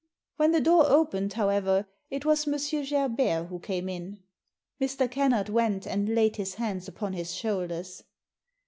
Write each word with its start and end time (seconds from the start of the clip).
When 0.37 0.51
the 0.51 0.61
door 0.61 0.87
opened, 0.87 1.33
however, 1.33 1.85
it 2.09 2.25
was 2.25 2.47
M. 2.47 2.55
Gerbert 2.85 3.49
who 3.49 3.59
came 3.59 3.87
in. 3.87 4.17
Mr. 4.81 5.07
Kennard 5.07 5.47
went 5.49 5.85
and 5.85 6.15
laid 6.15 6.37
his 6.37 6.55
hands 6.55 6.87
upon 6.87 7.13
his 7.13 7.35
shoulders. 7.35 8.03